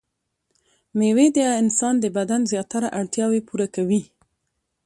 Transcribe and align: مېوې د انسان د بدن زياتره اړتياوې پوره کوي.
مېوې 0.97 1.27
د 1.37 1.39
انسان 1.61 1.93
د 1.99 2.05
بدن 2.17 2.41
زياتره 2.51 2.87
اړتياوې 2.99 3.41
پوره 3.47 3.67
کوي. 3.75 4.01